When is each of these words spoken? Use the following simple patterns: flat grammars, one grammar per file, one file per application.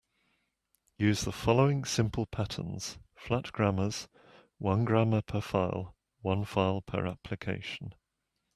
Use 0.97 1.25
the 1.25 1.31
following 1.31 1.85
simple 1.85 2.25
patterns: 2.25 2.97
flat 3.15 3.51
grammars, 3.51 4.07
one 4.57 4.83
grammar 4.83 5.21
per 5.21 5.41
file, 5.41 5.95
one 6.21 6.43
file 6.43 6.81
per 6.81 7.05
application. 7.05 7.93